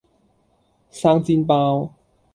[0.89, 1.93] 生煎包